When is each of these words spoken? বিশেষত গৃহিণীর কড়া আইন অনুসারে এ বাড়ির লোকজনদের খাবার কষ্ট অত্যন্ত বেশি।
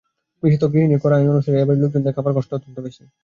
বিশেষত 0.43 0.63
গৃহিণীর 0.71 1.01
কড়া 1.03 1.15
আইন 1.17 1.27
অনুসারে 1.33 1.57
এ 1.57 1.67
বাড়ির 1.67 1.81
লোকজনদের 1.83 2.15
খাবার 2.17 2.35
কষ্ট 2.37 2.51
অত্যন্ত 2.53 2.77
বেশি। 2.85 3.03